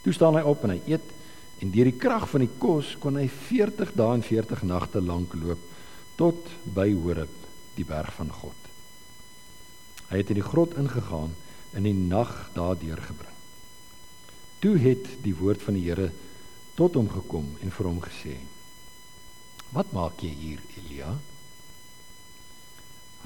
Toe 0.05 0.15
staan 0.15 0.39
hy 0.39 0.45
op 0.47 0.65
en 0.65 0.77
hy 0.77 0.81
eet 0.95 1.15
en 1.63 1.73
deur 1.73 1.89
die 1.89 1.99
krag 1.99 2.29
van 2.31 2.45
die 2.45 2.53
kos 2.61 2.95
kon 3.01 3.17
hy 3.19 3.27
40 3.27 3.95
dae 3.97 4.19
en 4.19 4.25
40 4.25 4.63
nagte 4.69 5.01
lank 5.03 5.35
loop 5.39 5.63
tot 6.17 6.51
by 6.77 6.89
Horeb, 6.95 7.33
die 7.77 7.85
berg 7.85 8.13
van 8.17 8.31
God. 8.33 8.69
Hy 10.11 10.21
het 10.21 10.31
in 10.33 10.39
die 10.41 10.47
grot 10.47 10.77
ingegaan 10.79 11.33
en 11.77 11.89
die 11.89 11.97
nag 11.97 12.33
daar 12.55 12.77
deurgebring. 12.81 13.35
Toe 14.63 14.77
het 14.81 15.09
die 15.25 15.35
woord 15.37 15.65
van 15.65 15.77
die 15.77 15.85
Here 15.89 16.11
tot 16.79 16.97
hom 16.97 17.09
gekom 17.13 17.49
en 17.65 17.73
vir 17.73 17.89
hom 17.89 17.99
gesê: 18.05 18.37
"Wat 19.73 19.93
maak 19.93 20.23
jy 20.23 20.33
hier, 20.33 20.61
Elia?" 20.79 21.17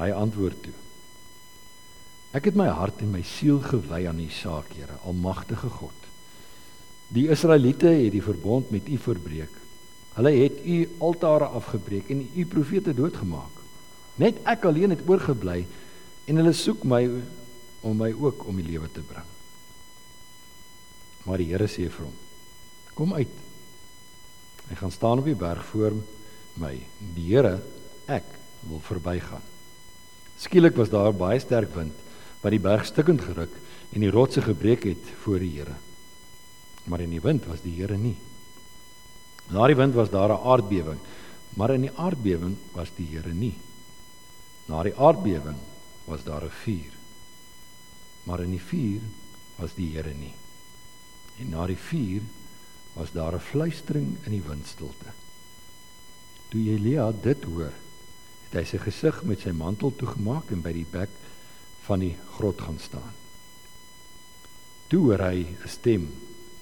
Hy 0.00 0.10
antwoord 0.16 0.62
toe: 0.64 0.76
Ek 2.36 2.46
het 2.48 2.56
my 2.56 2.68
hart 2.72 3.02
en 3.04 3.10
my 3.12 3.22
siel 3.26 3.58
gewy 3.64 4.04
aan 4.08 4.20
U 4.22 4.28
saak, 4.32 4.70
Here, 4.78 4.96
almagtige 5.04 5.68
God. 5.68 5.96
Die 7.10 7.26
Israeliete 7.28 7.90
het 7.90 8.14
die 8.14 8.22
verbond 8.22 8.70
met 8.70 8.88
U 8.88 8.96
verbreek. 9.02 9.56
Hulle 10.14 10.32
het 10.36 10.62
U 10.62 10.78
altare 11.10 11.50
afgebreek 11.58 12.10
en 12.14 12.22
U 12.22 12.46
profete 12.46 12.94
doodgemaak. 12.94 13.58
Net 14.22 14.38
ek 14.48 14.64
alleen 14.68 14.94
het 14.94 15.02
oorgebly 15.08 15.64
en 16.30 16.38
hulle 16.38 16.54
soek 16.54 16.86
my 16.86 17.02
om 17.82 17.96
my 17.98 18.12
ook 18.14 18.46
om 18.46 18.56
die 18.60 18.68
lewe 18.68 18.88
te 18.92 19.02
bring. 19.02 19.26
Maar 21.26 21.42
die 21.42 21.50
Here 21.50 21.68
sê 21.68 21.90
vir 21.90 22.06
hom: 22.06 22.16
Kom 22.94 23.14
uit. 23.18 23.36
Hy 24.70 24.78
gaan 24.78 24.94
staan 24.94 25.18
op 25.18 25.26
die 25.26 25.38
berg 25.38 25.64
voor 25.72 25.98
my. 26.62 26.76
Die 27.16 27.26
Here, 27.32 27.58
ek 28.06 28.28
wil 28.68 28.80
verbygaan. 28.86 29.42
Skielik 30.40 30.76
was 30.80 30.88
daar 30.88 31.12
baie 31.12 31.40
sterk 31.40 31.74
wind 31.76 31.96
wat 32.40 32.54
die 32.54 32.62
berg 32.62 32.86
stukkend 32.88 33.20
geruk 33.20 33.52
en 33.92 34.00
die 34.00 34.12
rotse 34.12 34.40
gebreek 34.40 34.86
het 34.88 35.08
voor 35.20 35.42
die 35.42 35.52
Here. 35.58 35.76
Maar 36.88 37.02
in 37.04 37.12
die 37.12 37.20
wind 37.20 37.44
was 37.50 37.60
die 37.60 37.74
Here 37.76 37.98
nie. 37.98 38.16
Na 39.52 39.66
die 39.68 39.76
wind 39.76 39.94
was 39.94 40.08
daar 40.10 40.32
'n 40.32 40.46
aardbewing, 40.52 41.00
maar 41.56 41.74
in 41.74 41.82
die 41.82 41.96
aardbewing 41.96 42.56
was 42.72 42.88
die 42.96 43.06
Here 43.12 43.34
nie. 43.34 43.58
Na 44.66 44.82
die 44.82 44.96
aardbewing 44.96 45.58
was 46.06 46.24
daar 46.24 46.44
'n 46.44 46.56
vuur. 46.64 46.92
Maar 48.24 48.40
in 48.40 48.50
die 48.50 48.62
vuur 48.62 49.00
was 49.56 49.74
die 49.74 49.92
Here 49.96 50.14
nie. 50.14 50.34
En 51.38 51.50
na 51.50 51.66
die 51.66 51.76
vuur 51.76 52.22
was 52.94 53.12
daar 53.12 53.34
'n 53.34 53.40
fluistering 53.40 54.16
in 54.24 54.32
die 54.32 54.42
windstilte. 54.48 55.12
Toe 56.48 56.70
Elia 56.70 57.12
dit 57.22 57.44
hoor, 57.44 57.72
het 58.50 58.58
hy 58.58 58.66
sy 58.66 58.80
gesig 58.82 59.22
met 59.22 59.44
sy 59.46 59.52
mantel 59.54 59.92
toegemaak 59.94 60.50
en 60.50 60.62
by 60.64 60.72
die 60.74 60.86
bek 60.90 61.12
van 61.86 62.02
die 62.02 62.16
grot 62.34 62.58
gaan 62.66 62.80
staan. 62.82 63.14
Toe 64.90 65.04
hoor 65.06 65.22
hy 65.22 65.46
'n 65.46 65.68
stem 65.68 66.08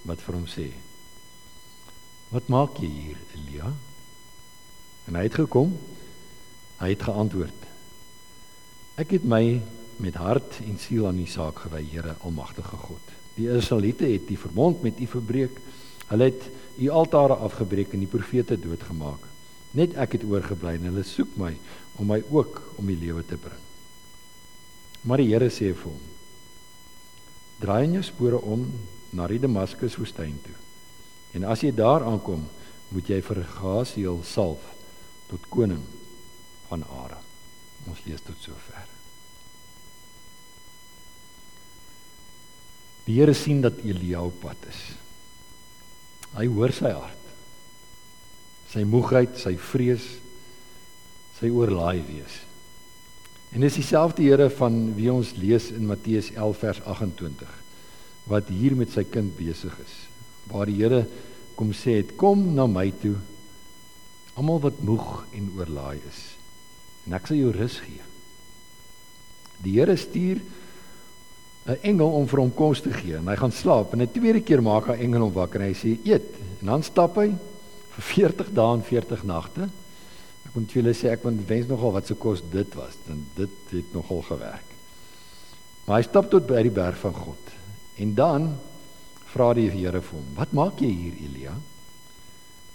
wat 0.04 0.21
vir 0.21 0.35
hom 0.35 0.47
sê: 0.47 0.68
"Wat 2.30 2.49
maak 2.49 2.76
jy 2.76 2.88
hier, 2.88 3.16
Elia?" 3.35 3.73
En 5.07 5.14
hy 5.14 5.23
het 5.23 5.35
gekom. 5.35 5.78
Hy 6.78 6.88
het 6.90 7.02
geantwoord: 7.02 7.61
"Ek 8.97 9.11
het 9.11 9.25
my 9.25 9.62
met 9.97 10.14
hart 10.14 10.61
en 10.62 10.78
siel 10.78 11.07
aan 11.07 11.18
U 11.18 11.26
saak 11.26 11.59
gewy, 11.59 11.83
Here 11.90 12.14
Almagtige 12.21 12.76
God. 12.76 13.00
Die 13.35 13.49
Israeliete 13.49 14.07
het 14.07 14.28
die 14.28 14.38
verbond 14.38 14.83
met 14.83 15.00
U 15.00 15.07
verbreek. 15.07 15.59
Hulle 16.07 16.25
het 16.25 16.42
U 16.78 16.88
altare 16.88 17.35
afgebreek 17.35 17.92
en 17.92 17.99
die 17.99 18.11
profete 18.11 18.59
doodgemaak. 18.61 19.26
Net 19.77 19.97
ek 20.01 20.17
het 20.17 20.25
oorgebly 20.25 20.79
en 20.79 20.89
hulle 20.89 21.05
soek 21.05 21.37
my 21.37 21.53
om 21.99 22.09
my 22.09 22.23
ook 22.31 22.63
om 22.79 22.87
die 22.87 22.97
lewe 22.97 23.25
te 23.27 23.37
bring." 23.37 23.65
Maar 25.05 25.23
die 25.23 25.31
Here 25.33 25.51
sê 25.51 25.73
vir 25.75 25.91
hom: 25.91 26.01
Draai 27.61 27.85
in 27.85 27.99
jou 27.99 28.05
spore 28.07 28.41
om 28.41 28.67
na 29.13 29.27
die 29.27 29.41
Damaskus 29.43 29.97
woestyn 29.99 30.39
toe. 30.45 30.57
En 31.35 31.45
as 31.45 31.63
jy 31.63 31.73
daar 31.75 32.05
aankom, 32.07 32.47
moet 32.95 33.09
jy 33.09 33.21
vir 33.25 33.43
Gasiel 33.59 34.23
salf 34.25 34.63
tot 35.29 35.49
koning 35.53 35.83
van 36.69 36.85
Aram. 36.89 37.25
Ons 37.89 38.01
lees 38.07 38.23
tot 38.25 38.37
sover. 38.43 38.87
Die 43.09 43.17
Here 43.17 43.35
sien 43.35 43.63
dat 43.65 43.81
Elia 43.85 44.21
op 44.25 44.41
pad 44.43 44.69
is. 44.69 44.81
Hy 46.37 46.45
hoor 46.53 46.75
sy 46.77 46.93
hart. 46.93 47.27
Sy 48.69 48.85
moegheid, 48.85 49.37
sy 49.41 49.55
vrees, 49.57 50.05
sy 51.39 51.49
oorlaai 51.55 52.03
wees. 52.05 52.43
En 53.55 53.65
dis 53.65 53.79
dieselfde 53.81 54.27
Here 54.27 54.51
van 54.59 54.77
wie 54.97 55.09
ons 55.13 55.33
lees 55.41 55.71
in 55.73 55.87
Matteus 55.89 56.33
11 56.35 56.61
vers 56.65 56.83
28 56.85 57.57
wat 58.29 58.51
hier 58.53 58.75
met 58.77 58.93
sy 58.93 59.07
kind 59.09 59.33
besig 59.39 59.73
is. 59.81 59.95
Waar 60.51 60.69
die 60.69 60.77
Here 60.83 61.07
kom 61.57 61.73
sê 61.73 61.97
het 62.03 62.13
kom 62.21 62.43
na 62.55 62.67
my 62.69 62.91
toe 63.01 63.17
almal 64.39 64.61
wat 64.63 64.83
moeg 64.85 65.25
en 65.35 65.49
oorlaai 65.57 65.99
is 66.07 66.21
en 67.09 67.17
ek 67.17 67.27
sal 67.31 67.39
jou 67.41 67.51
rus 67.57 67.79
gee. 67.81 68.05
Die 69.65 69.79
Here 69.79 69.97
stuur 69.97 70.43
'n 71.69 71.81
engel 71.83 72.13
om 72.13 72.27
vir 72.29 72.41
hom 72.41 72.53
kos 72.53 72.81
te 72.81 72.93
gee 72.93 73.17
en 73.17 73.29
hy 73.29 73.37
gaan 73.37 73.53
slaap 73.53 73.93
en 73.93 74.03
'n 74.03 74.13
tweede 74.13 74.41
keer 74.41 74.63
maak 74.63 74.87
hy 74.89 75.01
engel 75.05 75.23
hom 75.23 75.33
wakker 75.33 75.61
en 75.61 75.73
hy 75.73 75.75
sê 75.75 75.99
eet 76.05 76.29
en 76.61 76.67
dan 76.67 76.83
stap 76.83 77.17
hy 77.17 77.33
vir 77.99 78.07
40 78.31 78.55
dae 78.55 78.78
en 78.78 78.87
40 78.87 79.26
nagte 79.26 79.69
Ek 80.49 80.55
moet 80.57 80.73
julle 80.73 80.95
sê 80.97 81.11
ek 81.12 81.26
wens 81.28 81.69
nogal 81.69 81.93
wat 81.99 82.09
se 82.09 82.14
kos 82.17 82.40
dit 82.40 82.76
was, 82.78 82.97
dan 83.05 83.21
dit 83.37 83.73
het 83.75 83.93
nogal 83.93 84.23
gewerk. 84.31 84.71
Maar 85.85 86.00
hy 86.00 86.07
stap 86.07 86.31
tot 86.33 86.47
by 86.49 86.62
die 86.64 86.73
berg 86.73 86.97
van 87.02 87.12
God. 87.12 87.52
En 88.00 88.14
dan 88.17 88.49
vra 89.28 89.50
die 89.57 89.69
Here 89.69 90.00
vir 90.00 90.17
hom: 90.17 90.31
"Wat 90.37 90.52
maak 90.57 90.81
jy 90.81 90.88
hier, 90.88 91.19
Elia?" 91.26 91.55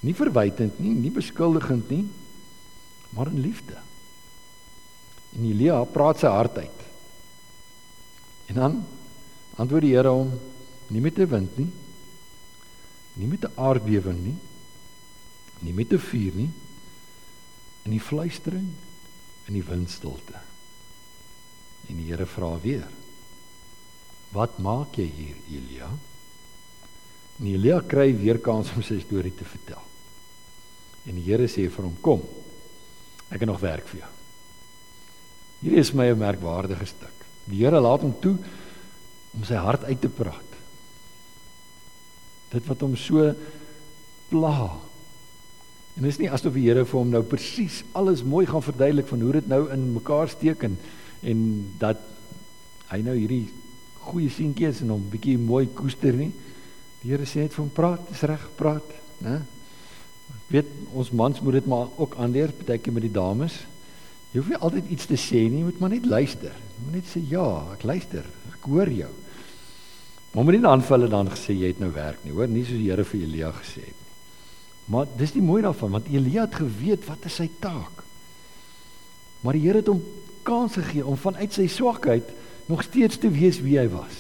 Nie 0.06 0.14
verwytend 0.14 0.80
nie, 0.80 0.94
nie 0.94 1.10
beskuldigend 1.10 1.90
nie, 1.90 2.06
maar 3.10 3.28
in 3.32 3.42
liefde. 3.42 3.78
En 5.34 5.46
Elia 5.50 5.84
praat 5.86 6.20
sy 6.20 6.28
hart 6.28 6.58
uit. 6.58 6.80
En 8.54 8.56
dan 8.56 8.86
antwoord 9.58 9.82
die 9.82 9.96
Here 9.96 10.10
hom: 10.14 10.34
"Nie 10.90 11.02
met 11.02 11.18
'n 11.18 11.30
wind 11.30 11.58
nie, 11.58 11.72
nie 13.14 13.28
met 13.28 13.46
'n 13.46 13.58
aardbewing 13.58 14.20
nie, 14.24 14.38
nie 15.64 15.74
met 15.74 15.94
'n 15.94 16.00
vuur 16.00 16.34
nie, 16.36 16.52
in 17.86 17.92
die 17.92 18.00
fluistering 18.00 18.72
in 19.48 19.58
die 19.58 19.66
windstilte. 19.66 20.40
En 21.90 22.00
die 22.00 22.08
Here 22.12 22.26
vra 22.30 22.56
weer: 22.64 22.88
Wat 24.34 24.60
maak 24.64 24.98
jy 24.98 25.08
hier, 25.18 25.36
Elia? 25.52 25.90
En 27.40 27.50
Elia 27.50 27.82
kry 27.82 28.12
weer 28.16 28.40
kans 28.44 28.72
om 28.76 28.84
sy 28.86 29.00
storie 29.04 29.34
te 29.36 29.48
vertel. 29.48 29.82
En 31.10 31.20
die 31.20 31.26
Here 31.28 31.50
sê 31.52 31.68
vir 31.70 31.84
hom: 31.84 31.98
Kom. 32.02 32.24
Ek 33.30 33.42
het 33.42 33.50
nog 33.50 33.62
werk 33.64 33.88
vir 33.92 34.04
jou. 34.04 34.12
Hierdie 35.64 35.80
is 35.80 35.94
my 35.94 36.08
'n 36.12 36.20
merkwaardige 36.20 36.86
stuk. 36.86 37.26
Die 37.46 37.64
Here 37.64 37.80
laat 37.80 38.02
hom 38.02 38.16
toe 38.20 38.38
om 39.34 39.44
sy 39.44 39.56
hart 39.56 39.84
uit 39.84 40.02
te 40.02 40.10
praat, 40.10 40.50
Dit 42.54 42.68
wat 42.68 42.82
hom 42.82 42.96
so 42.96 43.34
pla. 44.30 44.80
En 45.98 46.08
dis 46.08 46.18
nie 46.18 46.30
asof 46.34 46.56
die 46.58 46.66
Here 46.66 46.86
vir 46.90 47.00
hom 47.00 47.12
nou 47.14 47.22
presies 47.28 47.84
alles 47.98 48.24
mooi 48.26 48.46
gaan 48.50 48.66
verduidelik 48.66 49.10
van 49.12 49.22
hoe 49.22 49.34
dit 49.38 49.50
nou 49.52 49.68
in 49.74 49.92
mekaar 49.94 50.32
steek 50.32 50.66
en 50.66 50.78
en 51.24 51.44
dat 51.80 52.02
hy 52.90 53.00
nou 53.06 53.14
hierdie 53.16 53.46
goeie 54.04 54.32
seentjie 54.34 54.68
is 54.68 54.82
en 54.84 54.92
hom 54.92 55.06
bietjie 55.12 55.38
mooi 55.40 55.70
koester 55.72 56.18
nie. 56.18 56.34
Die 57.02 57.14
Here 57.14 57.28
sê 57.28 57.46
net 57.46 57.56
vir 57.56 57.64
hom 57.64 57.72
praat, 57.72 58.04
dis 58.10 58.24
reg, 58.28 58.44
praat, 58.60 58.90
né? 59.24 59.38
Weet 60.52 60.70
ons 60.92 61.14
mans 61.16 61.40
moet 61.42 61.62
dit 61.62 61.70
maar 61.72 61.94
ook 61.96 62.18
aanleer, 62.20 62.52
partykeer 62.58 62.96
met 62.96 63.08
die 63.08 63.14
dames. 63.16 63.56
Jy 64.34 64.42
hoef 64.42 64.52
nie 64.52 64.60
altyd 64.60 64.92
iets 64.92 65.08
te 65.10 65.18
sê 65.20 65.46
nie, 65.48 65.62
jy 65.62 65.70
moet 65.70 65.82
maar 65.82 65.94
net 65.94 66.10
luister. 66.10 66.54
Jy 66.76 66.86
moet 66.86 67.00
net 67.00 67.10
sê 67.10 67.24
ja, 67.32 67.48
ek 67.78 67.88
luister. 67.88 68.28
Ek 68.52 68.68
hoor 68.68 68.92
jou. 68.92 69.12
Maar 70.34 70.48
moet 70.48 70.58
nie 70.58 70.66
dan 70.66 70.84
vir 70.84 70.98
hulle 70.98 71.12
dan 71.14 71.32
gesê 71.32 71.56
jy 71.56 71.72
het 71.72 71.82
nou 71.84 71.92
werk 71.94 72.24
nie, 72.26 72.34
hoor, 72.36 72.50
nie 72.50 72.66
soos 72.66 72.82
die 72.82 72.90
Here 72.90 73.06
vir 73.08 73.28
Elia 73.28 73.54
gesê 73.56 73.88
het. 73.88 74.03
Maar 74.86 75.08
dis 75.18 75.32
die 75.32 75.42
mooi 75.42 75.62
daarvan 75.64 75.92
want 75.92 76.10
Elia 76.12 76.48
het 76.48 76.56
geweet 76.60 77.06
wat 77.08 77.26
is 77.30 77.38
sy 77.40 77.50
taak. 77.60 78.04
Maar 79.44 79.58
die 79.58 79.66
Here 79.66 79.80
het 79.80 79.92
hom 79.92 80.04
kans 80.44 80.76
gegee 80.80 81.06
om 81.06 81.18
vanuit 81.20 81.56
sy 81.56 81.68
swakheid 81.72 82.30
nog 82.68 82.84
steeds 82.84 83.20
te 83.20 83.32
wees 83.32 83.60
wie 83.64 83.78
hy 83.80 83.88
was. 83.92 84.20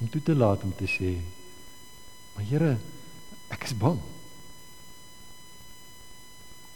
Om 0.00 0.10
toe 0.10 0.22
te 0.22 0.34
laat 0.34 0.62
om 0.62 0.74
te 0.76 0.86
sê: 0.90 1.16
"Maar 2.34 2.44
Here, 2.44 2.76
ek 3.48 3.64
is 3.64 3.76
bang." 3.76 3.98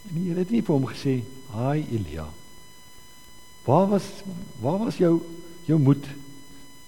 En 0.09 0.15
die 0.15 0.29
Here 0.29 0.39
het 0.39 0.51
nie 0.51 0.63
vir 0.63 0.75
hom 0.75 0.87
gesê: 0.87 1.23
"Haai 1.51 1.87
Elia. 1.91 2.29
Waar 3.65 3.89
was 3.89 4.07
waar 4.61 4.79
was 4.79 4.97
jou 4.97 5.21
jou 5.65 5.79
moed 5.79 6.07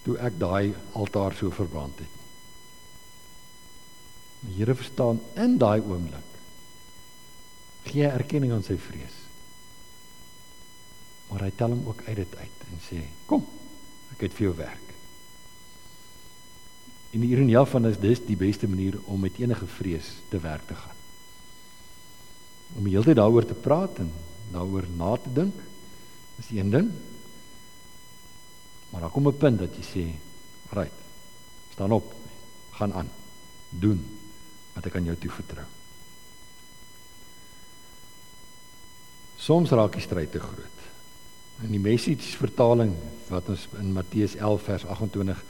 toe 0.02 0.18
ek 0.18 0.38
daai 0.38 0.74
altaar 0.92 1.34
so 1.34 1.50
verbrand 1.50 1.98
het?" 1.98 2.21
Die 4.42 4.58
Here 4.58 4.74
verstaan 4.74 5.20
in 5.38 5.58
daai 5.58 5.80
oomblik 5.80 6.32
gee 7.92 8.06
erkenning 8.06 8.52
aan 8.54 8.64
sy 8.64 8.76
vrees. 8.80 9.14
Maar 11.30 11.46
hy 11.46 11.52
tel 11.56 11.74
hom 11.74 11.84
ook 11.90 12.02
uit 12.06 12.16
dit 12.16 12.36
uit 12.38 12.64
en 12.68 12.80
sê: 12.84 13.00
"Kom, 13.26 13.44
ek 14.14 14.26
het 14.26 14.34
vir 14.38 14.46
jou 14.48 14.56
werk." 14.56 14.88
En 17.12 17.20
die 17.20 17.32
ironie 17.34 17.66
van 17.66 17.86
is 17.86 17.98
dis 18.00 18.24
die 18.24 18.36
beste 18.36 18.68
manier 18.68 18.98
om 19.04 19.20
met 19.20 19.38
enige 19.38 19.66
vrees 19.66 20.22
te 20.30 20.38
werk 20.40 20.66
te 20.66 20.74
gaan. 20.74 20.96
Om 22.76 22.84
die 22.84 22.94
hele 22.94 23.04
tyd 23.04 23.16
daaroor 23.16 23.44
te 23.44 23.54
praat 23.54 23.98
en 23.98 24.12
daaroor 24.52 24.86
na 24.96 25.16
te 25.16 25.32
dink 25.32 25.54
is 26.38 26.50
een 26.50 26.70
ding. 26.70 26.90
Maar 28.90 29.00
daar 29.00 29.10
kom 29.10 29.28
'n 29.28 29.36
punt 29.36 29.58
dat 29.58 29.76
jy 29.76 29.84
sê: 29.84 30.04
"Right. 30.72 30.98
Staan 31.72 31.92
op. 31.92 32.14
Gaan 32.70 32.92
aan. 32.92 33.10
Doen 33.68 34.21
wat 34.74 34.86
ek 34.86 34.96
aan 34.96 35.04
jou 35.04 35.16
toevertrou." 35.16 35.64
Soms 39.42 39.70
raak 39.74 39.96
die 39.98 40.04
stryd 40.04 40.30
te 40.30 40.38
groot. 40.38 40.82
In 41.66 41.72
die 41.74 41.82
message 41.82 42.36
vertaling 42.38 42.94
wat 43.28 43.48
ons 43.50 43.66
in 43.78 43.92
Matteus 43.92 44.36
11 44.38 44.62
vers 44.62 44.84
28 44.86 45.42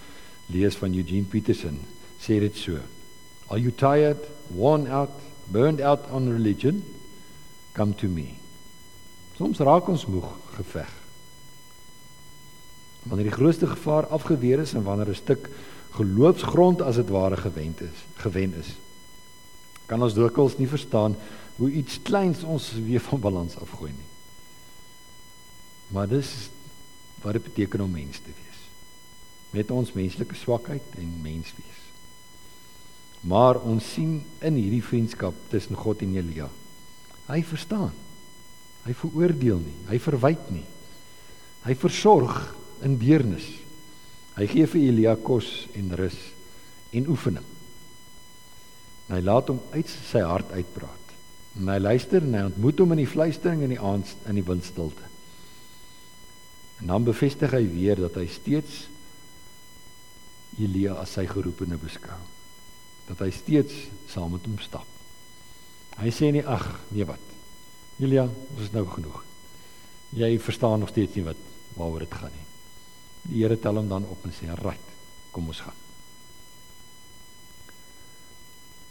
lees 0.52 0.76
van 0.80 0.94
Eugene 0.96 1.28
Peterson, 1.28 1.76
sê 2.20 2.38
dit 2.40 2.56
so: 2.56 2.80
Are 3.52 3.60
you 3.60 3.72
tired, 3.72 4.24
worn 4.48 4.86
out, 4.88 5.12
burned 5.52 5.80
out 5.80 6.08
on 6.10 6.32
religion? 6.32 6.80
Come 7.76 7.92
to 8.00 8.08
me. 8.08 8.38
Soms 9.36 9.60
raak 9.60 9.88
ons 9.88 10.06
moeg 10.08 10.28
geveg. 10.56 10.88
Wanneer 13.02 13.28
die 13.28 13.36
grootste 13.36 13.66
gevaar 13.66 14.06
afgeweer 14.14 14.62
is 14.62 14.72
en 14.78 14.86
wanneer 14.88 15.12
'n 15.12 15.20
stuk 15.20 15.50
geloofsgrond 15.98 16.80
as 16.80 16.96
dit 16.96 17.08
ware 17.08 17.36
gewend 17.36 17.80
is, 17.80 17.98
gewen 18.14 18.54
is, 18.54 18.76
kan 19.92 20.00
ons 20.00 20.16
dikwels 20.16 20.56
nie 20.56 20.70
verstaan 20.70 21.18
hoe 21.58 21.68
iets 21.82 21.98
kleins 22.00 22.40
ons 22.48 22.70
weer 22.80 23.02
van 23.10 23.20
balans 23.20 23.58
afgooi 23.60 23.90
nie. 23.92 24.08
Maar 25.92 26.08
dis 26.08 26.30
wat 27.20 27.36
dit 27.36 27.44
beteken 27.44 27.84
om 27.84 27.92
mens 27.92 28.22
te 28.24 28.32
wees. 28.32 28.62
Met 29.52 29.70
ons 29.70 29.92
menslike 29.92 30.38
swakheid 30.40 30.96
en 30.96 31.10
menswees. 31.20 31.82
Maar 33.28 33.60
ons 33.68 33.92
sien 33.94 34.16
in 34.40 34.56
hierdie 34.56 34.82
vriendskap 34.82 35.36
tussen 35.52 35.76
God 35.78 36.00
en 36.02 36.16
Elia. 36.16 36.48
Hy 37.28 37.42
verstaan. 37.46 37.92
Hy 38.82 38.96
veroordeel 38.98 39.60
nie, 39.62 39.76
hy 39.92 40.00
verwyd 40.02 40.48
nie. 40.50 40.64
Hy 41.62 41.76
versorg 41.78 42.40
in 42.82 42.96
deernis. 42.98 43.44
Hy 44.40 44.48
gee 44.50 44.66
vir 44.66 44.88
Elia 44.88 45.14
kos 45.20 45.52
en 45.78 45.92
rus 46.00 46.16
en 46.96 47.12
oefening. 47.12 47.46
En 49.08 49.16
hy 49.16 49.22
laat 49.24 49.50
hom 49.50 49.60
uit 49.72 49.88
sy 49.88 50.22
hart 50.26 50.52
uitpraat. 50.52 51.14
En 51.58 51.68
hy 51.68 51.78
luister 51.82 52.24
en 52.24 52.36
hy 52.36 52.44
ontmoet 52.48 52.78
hom 52.80 52.94
in 52.94 53.02
die 53.02 53.10
fluistering 53.10 53.64
in 53.64 53.74
die 53.74 53.80
aand 53.80 54.14
in 54.30 54.38
die 54.38 54.46
windstilte. 54.46 55.08
En 56.80 56.90
dan 56.90 57.04
bevestig 57.06 57.52
hy 57.54 57.62
weer 57.70 58.00
dat 58.00 58.16
hy 58.18 58.26
steeds 58.30 58.86
Elia 60.60 60.98
as 61.00 61.14
sy 61.16 61.24
geroepene 61.28 61.78
beskou. 61.80 62.18
Dat 63.08 63.22
hy 63.24 63.30
steeds 63.34 63.76
saam 64.10 64.34
met 64.34 64.44
hom 64.48 64.58
stap. 64.60 64.88
Hy 66.00 66.10
sê 66.12 66.30
nie 66.32 66.44
ag, 66.48 66.66
nee 66.92 67.06
wat. 67.08 67.22
Elia, 68.00 68.26
ons 68.26 68.64
is 68.64 68.72
nou 68.74 68.84
genoeg. 68.88 69.22
Jy 70.16 70.34
verstaan 70.42 70.82
nog 70.82 70.92
steeds 70.92 71.16
nie 71.16 71.24
wat 71.28 71.40
waaroor 71.76 72.04
dit 72.04 72.18
gaan 72.20 72.34
nie. 72.34 72.48
Die 73.30 73.44
Here 73.44 73.56
tel 73.60 73.78
hom 73.78 73.88
dan 73.88 74.08
op 74.10 74.24
en 74.26 74.34
sê: 74.34 74.50
"Right, 74.60 74.88
kom 75.32 75.46
ons 75.48 75.60
gaan." 75.60 75.78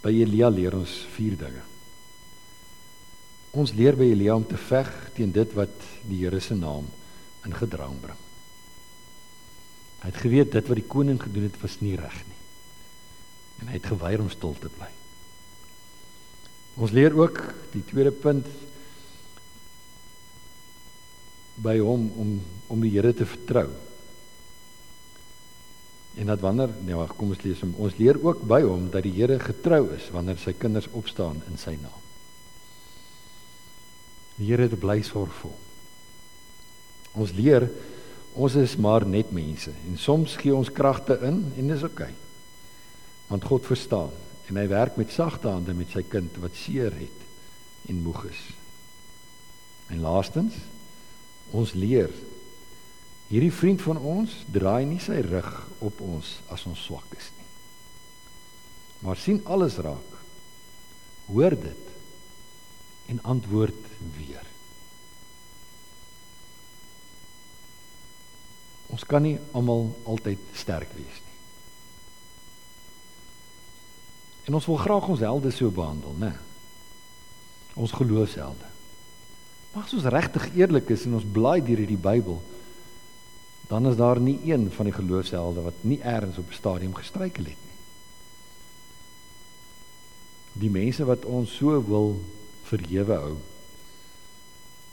By 0.02 0.14
Elia 0.24 0.50
leer 0.50 0.76
ons 0.78 0.94
vier 1.16 1.38
dinge. 1.38 1.62
Ons 3.52 3.74
leer 3.76 3.98
by 4.00 4.08
Elia 4.14 4.36
om 4.38 4.46
te 4.48 4.58
veg 4.58 4.90
teen 5.18 5.34
dit 5.36 5.54
wat 5.58 5.74
die 6.08 6.22
Here 6.24 6.40
se 6.42 6.56
naam 6.56 6.88
in 7.46 7.56
gedrang 7.58 7.98
bring. 8.02 8.20
Hy 10.02 10.10
het 10.10 10.22
geweet 10.24 10.54
dit 10.56 10.72
wat 10.72 10.80
die 10.80 10.90
koning 10.90 11.20
gedoen 11.22 11.46
het 11.46 11.60
was 11.62 11.78
nie 11.84 11.94
reg 12.00 12.18
nie. 12.26 12.40
En 13.62 13.70
hy 13.70 13.78
het 13.78 13.92
geweier 13.92 14.24
om 14.24 14.32
stil 14.34 14.56
te 14.58 14.72
bly. 14.74 14.90
Ons 16.82 16.96
leer 16.96 17.14
ook 17.14 17.44
die 17.76 17.84
tweede 17.86 18.14
punt 18.16 18.48
by 21.62 21.78
hom 21.84 22.08
om 22.18 22.34
om 22.72 22.80
die 22.82 22.94
Here 22.94 23.12
te 23.14 23.28
vertrou. 23.28 23.68
En 26.20 26.28
dat 26.28 26.40
wanneer 26.44 26.70
nee 26.84 26.96
wag 26.96 27.14
kom 27.16 27.32
ons 27.32 27.44
lees 27.46 27.62
hom 27.64 27.74
ons 27.80 27.96
leer 27.96 28.20
ook 28.20 28.44
by 28.48 28.62
hom 28.66 28.90
dat 28.92 29.06
die 29.08 29.14
Here 29.16 29.40
getrou 29.40 29.86
is 29.96 30.10
wanneer 30.12 30.40
sy 30.42 30.54
kinders 30.58 30.90
opstaan 30.92 31.40
in 31.48 31.60
sy 31.60 31.78
naam. 31.80 32.02
Die 34.36 34.50
Here 34.50 34.68
het 34.68 34.80
bly 34.80 35.00
sorgvol. 35.08 35.56
Ons 37.16 37.32
leer 37.38 37.70
ons 38.32 38.56
is 38.56 38.78
maar 38.80 39.04
net 39.08 39.32
mense 39.36 39.72
en 39.72 39.98
soms 40.00 40.38
gee 40.40 40.56
ons 40.56 40.72
kragte 40.72 41.18
in 41.28 41.44
en 41.60 41.72
dis 41.72 41.84
oukei. 41.84 42.12
Okay. 42.12 42.20
Want 43.32 43.48
God 43.48 43.68
verstaan 43.68 44.12
en 44.52 44.60
hy 44.60 44.68
werk 44.68 44.98
met 45.00 45.14
sagte 45.16 45.48
hande 45.48 45.74
met 45.76 45.92
sy 45.96 46.04
kind 46.04 46.36
wat 46.44 46.58
seer 46.60 46.92
het 46.96 47.88
en 47.88 48.04
moeg 48.04 48.26
is. 48.28 48.42
En 49.92 50.04
laastens 50.04 50.58
ons 51.56 51.72
leer 51.76 52.12
hierdie 53.32 53.54
vriend 53.56 53.82
van 53.86 53.98
ons 53.98 54.34
draai 54.52 54.84
nie 54.86 55.00
sy 55.00 55.22
rug 55.24 55.52
op 55.80 56.02
ons 56.04 56.34
as 56.52 56.66
ons 56.68 56.82
swak 56.84 57.16
is 57.16 57.30
nie. 57.38 57.48
Maar 59.08 59.18
sien 59.18 59.40
alles 59.48 59.80
raak. 59.82 60.18
Hoor 61.32 61.56
dit 61.56 61.88
en 63.14 63.24
antwoord 63.24 63.88
weer. 64.18 64.44
Ons 68.92 69.08
kan 69.08 69.24
nie 69.24 69.38
almal 69.56 69.94
altyd 70.04 70.44
sterk 70.52 70.92
wees 71.00 71.24
nie. 71.24 71.38
En 74.52 74.60
ons 74.60 74.68
wil 74.68 74.80
graag 74.82 75.08
ons 75.08 75.24
helde 75.24 75.52
so 75.56 75.72
behandel, 75.72 76.16
né? 76.20 76.34
Ons 77.80 77.96
geloofshelde. 77.96 78.68
Maar 79.72 79.86
as 79.88 79.94
ons 79.96 80.10
regtig 80.12 80.50
eerlik 80.60 80.92
is 80.92 81.06
en 81.08 81.16
ons 81.22 81.28
blaai 81.38 81.62
deur 81.64 81.80
hierdie 81.80 82.00
Bybel, 82.00 82.42
dan 83.72 83.88
is 83.88 83.96
daar 83.96 84.20
nie 84.20 84.40
een 84.52 84.72
van 84.72 84.86
die 84.86 84.94
geloofshelde 84.94 85.62
wat 85.62 85.84
nie 85.88 86.02
eers 86.04 86.38
op 86.38 86.50
'n 86.50 86.54
stadium 86.54 86.96
gestruikel 86.96 87.44
het 87.44 87.62
nie. 87.64 87.78
Die 90.54 90.70
mense 90.70 91.06
wat 91.06 91.26
ons 91.26 91.56
so 91.56 91.86
wil 91.86 92.22
verhewe 92.64 93.14
hou 93.14 93.38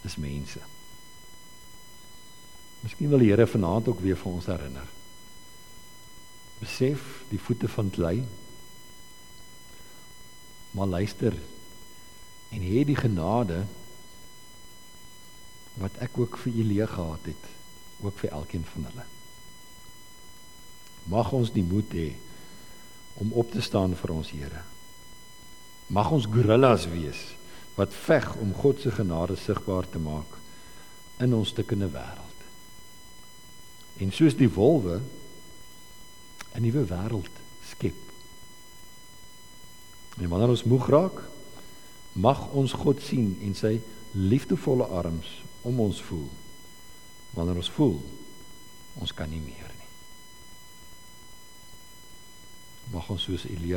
is 0.03 0.17
mense. 0.17 0.61
Miskien 2.81 3.09
wil 3.09 3.19
die 3.19 3.31
Here 3.31 3.47
vanaand 3.47 3.89
ook 3.89 4.01
weer 4.01 4.17
vir 4.17 4.33
ons 4.33 4.47
herinner. 4.47 4.87
Besef 6.59 7.25
die 7.29 7.41
voete 7.41 7.69
van 7.69 7.91
klei. 7.91 8.25
Maar 10.71 10.87
luister 10.87 11.35
en 12.49 12.61
hê 12.61 12.85
die 12.85 12.97
genade 12.97 13.67
wat 15.75 15.97
ek 15.99 16.19
ook 16.19 16.39
vir 16.39 16.53
Elia 16.53 16.87
gehad 16.87 17.21
het, 17.23 17.58
ook 18.01 18.19
vir 18.19 18.31
elkeen 18.31 18.65
van 18.73 18.89
hulle. 18.91 19.07
Mag 21.09 21.33
ons 21.33 21.53
die 21.53 21.65
moed 21.65 21.93
hê 21.97 22.13
om 23.19 23.33
op 23.33 23.51
te 23.51 23.63
staan 23.65 23.97
vir 23.97 24.13
ons 24.15 24.31
Here. 24.31 24.63
Mag 25.89 26.11
ons 26.13 26.29
gorillas 26.29 26.87
wees 26.93 27.21
wat 27.79 27.95
veg 27.95 28.27
om 28.43 28.53
God 28.55 28.81
se 28.83 28.91
genade 28.93 29.37
sigbaar 29.39 29.87
te 29.89 29.99
maak 30.03 30.37
in 31.23 31.35
ons 31.35 31.49
stukkende 31.55 31.89
wêreld. 31.95 32.43
En 33.99 34.13
soos 34.13 34.37
die 34.37 34.51
wolwe 34.51 35.01
'n 36.55 36.63
nuwe 36.63 36.85
wêreld 36.85 37.35
skep. 37.71 37.97
En 40.19 40.29
wanneer 40.29 40.49
ons 40.49 40.65
moeg 40.65 40.89
raak, 40.89 41.23
mag 42.13 42.51
ons 42.51 42.73
God 42.73 43.03
sien 43.03 43.39
en 43.43 43.55
sy 43.55 43.81
liefdevolle 44.13 44.85
arms 44.85 45.43
om 45.63 45.81
ons 45.81 46.03
voel. 46.03 46.29
Wanneer 47.37 47.61
ons 47.61 47.71
voel 47.77 47.99
ons 48.99 49.13
kan 49.15 49.31
nie 49.31 49.43
meer 49.43 49.69
nie. 49.79 49.91
Mag 52.91 53.07
ons 53.13 53.23
soos 53.29 53.45
Elia 53.47 53.77